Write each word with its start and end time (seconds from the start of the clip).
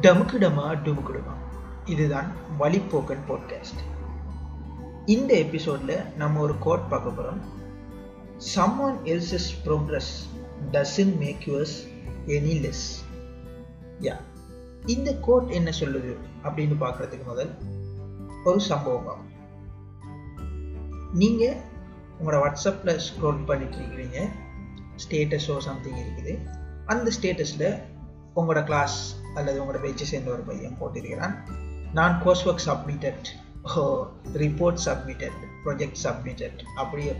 டமுக்குடமா 0.00 0.74
டுமுக்குடுமா. 0.84 1.34
இதுதான் 1.84 2.32
வழிப்போக்கன் 2.60 3.24
பாட்காஸ்ட் 3.28 3.82
இந்த 5.04 5.34
எபிசோடில் 5.34 6.16
நம்ம 6.16 6.40
ஒரு 6.40 6.58
கோட் 6.58 6.88
பார்க்க 6.88 7.10
போகிறோம் 7.10 7.64
someone 8.54 9.06
else's 9.06 9.48
progress 9.64 10.12
doesn't 10.72 11.16
make 11.16 11.42
yours 11.46 11.88
any 12.26 12.60
less 12.60 13.04
யா 14.00 14.16
இந்த 14.86 15.14
கோட் 15.14 15.50
என்ன 15.50 15.72
சொல்லுது 15.80 16.16
அப்படின்னு 16.44 16.74
பார்க்குறதுக்கு 16.80 17.24
முதல் 17.24 17.50
ஒரு 18.44 18.60
சம்பவம் 18.60 19.06
ஆகும் 19.06 19.34
நீங்கள் 21.14 21.56
உங்களோட 22.20 22.28
வாட்ஸ்அப்பில் 22.28 23.00
ஸ்க்ரோல் 23.08 23.44
பண்ணிட்டு 23.44 23.76
இருக்கிறீங்க. 23.76 24.28
ஸ்டேட்டஸோ 25.08 25.58
சம்திங் 25.58 25.94
இருக்குது. 25.94 26.38
அந்த 26.86 27.10
ஸ்டேட்டஸில் 27.20 27.82
உங்களோட 28.36 28.64
கிளாஸ் 28.64 28.96
அல்லது 29.34 29.56
உங்களோட 29.62 29.80
பேச்சை 29.80 30.06
சேர்ந்த 30.06 30.30
ஒரு 30.30 30.42
பையன் 30.42 30.76
போட்டிருக்கிறான்? 30.80 31.34
நான் 31.92 32.20
course 32.24 32.48
work 32.48 32.64
submitted 32.66 33.26
oh 33.74 33.82
report 34.42 34.80
submitted 34.86 35.38
project 35.64 36.00
submitted 36.04 36.60
அப்படியே 36.74 37.12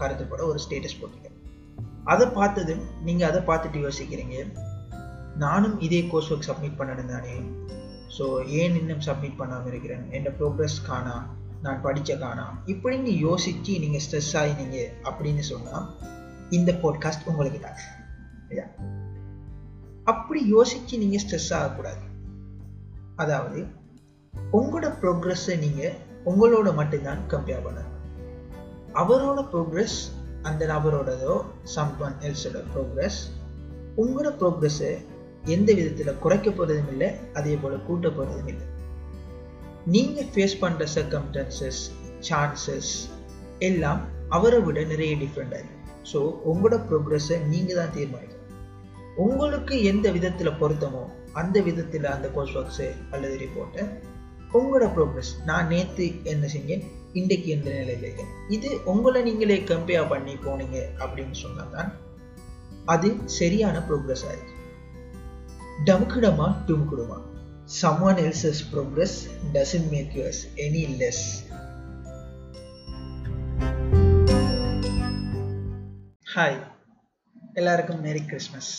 கருத்துப்பட 0.00 0.42
ஒரு 0.50 0.60
ஸ்டேட்டஸ் 0.64 0.98
போட்டிருக்கேன். 1.00 1.36
அதை 2.04 2.26
பார்த்தது 2.26 2.74
நீங்கள் 3.02 3.28
அதை 3.30 3.40
பார்த்துட்டு 3.40 3.80
யோசிக்கிறீங்க 3.86 4.36
நானும் 5.36 5.80
இதே 5.80 6.00
கோர்ஸ் 6.12 6.30
ஒர்க் 6.32 6.48
சப்மிட் 6.50 6.78
பண்ணணும் 6.78 7.12
தானே? 7.14 7.34
ஸோ 8.18 8.24
ஏன் 8.60 8.76
இன்னும் 8.80 9.04
சப்மிட் 9.06 9.36
பண்ணாமல் 9.36 9.70
இருக்கிறேன்? 9.72 10.04
என்னோட 10.10 10.32
ப்ரோக்ரஸ் 10.40 10.78
காணா? 10.86 11.16
நான் 11.62 11.80
படித்த 11.80 12.16
காணா? 12.16 12.46
இப்படின்னு 12.66 13.12
யோசித்து 13.18 13.72
நீங்கள் 13.78 14.02
ஸ்ட்ரெஸ் 14.06 14.34
ஆகினீங்க 14.40 14.78
அப்படின்னு 15.10 15.44
சொன்னால் 15.52 15.86
இந்த 16.58 16.72
போட்காஸ்ட் 16.82 17.28
உங்களுக்கு 17.30 17.60
தான் 17.60 17.80
அப்படி 20.12 20.40
யோசிச்சு 20.54 20.94
நீங்க 21.02 21.18
ஸ்ட்ரெஸ் 21.24 21.50
ஆகக்கூடாது. 21.58 22.04
அதாவது 23.22 23.60
உங்களோட 24.58 24.88
ப்ரோக்ரஸை 25.02 25.54
நீங்க 25.64 25.82
உங்களோட 26.30 26.68
மட்டும்தான் 26.78 27.20
கம்பேர் 27.32 27.64
பண்ணணும். 27.66 27.96
அவரோட 29.02 29.40
ப்ரோக்ரஸ் 29.52 29.98
அந்த 30.48 30.62
நபரோடதோ 30.72 31.34
சம் 31.74 31.94
ஒன் 32.06 32.16
எல்ஸோட 32.28 32.58
ப்ரோக்ரஸ் 32.72 33.20
உங்களோட 34.02 34.30
ப்ரோக்ரஸை 34.40 34.92
எந்த 35.54 35.70
விதத்தில் 35.78 36.20
குறைக்க 36.24 36.48
போகிறதும் 36.50 36.90
இல்லை 36.94 37.08
அதே 37.38 37.54
போல் 37.62 37.84
கூட்ட 37.88 38.08
போகிறதும் 38.16 38.50
இல்லை. 38.52 38.66
நீங்கள் 39.94 40.30
ஃபேஸ் 40.32 40.56
பண்ணுற 40.62 40.86
சர்க்கம்டன்சஸ் 40.96 41.82
சான்சஸ் 42.28 42.92
எல்லாம் 43.68 44.00
அவரை 44.36 44.58
விட 44.66 44.80
நிறைய 44.92 45.12
டிஃப்ரெண்டாக 45.22 45.60
இருக்கு. 45.62 45.78
ஸோ 46.10 46.18
உங்களோட 46.50 46.76
ப்ரோக்ரஸை 46.88 47.38
நீங்கள் 47.52 47.78
தான் 47.80 47.94
தீர்மானிக்கணும். 47.96 48.39
உங்களுக்கு 49.20 49.82
எந்த 49.82 50.10
விதத்தில் 50.10 50.58
பொருத்தமோ 50.60 51.02
அந்த 51.32 51.60
விதத்தில் 51.60 52.04
அந்த 52.04 52.28
கோர்ஸ் 52.30 52.54
ஒர்க்ஸு 52.56 52.86
அல்லது 53.10 53.36
ரிப்போர்ட்டை 53.36 53.82
உங்களோட 54.52 54.84
ப்ரோக்ரஸ் 54.94 55.32
நான் 55.44 55.66
நேற்று 55.66 56.22
என்ன 56.22 56.46
செஞ்சேன்? 56.46 56.84
இன்றைக்கு 57.12 57.48
எந்த 57.50 57.70
நிலையில் 57.70 58.02
இருக்கேன். 58.02 58.30
இது 58.48 58.68
உங்களை 58.84 59.22
நீங்களே 59.22 59.56
கம்பேர் 59.64 60.08
பண்ணி 60.08 60.34
போனீங்க 60.36 60.78
அப்படின்னு 60.98 61.30
சொன்னால் 61.32 61.70
தான் 61.70 61.90
அது 62.84 63.08
சரியான 63.24 63.78
ப்ரோக்ரஸ் 63.88 64.24
ஆயிருக்கு 64.26 64.56
டமுக்கிடமா 65.84 66.48
டுமுக்கிடுமா 66.68 67.18
someone 67.80 68.16
else's 68.16 68.62
progress 68.72 69.18
doesn't 69.52 69.88
make 69.88 70.14
yours 70.14 70.40
any 70.56 70.84
less 70.98 71.24
hi 76.34 76.58
எல்லாருக்கும் 77.54 78.00
மேரி 78.00 78.22
கிறிஸ்மஸ் 78.24 78.72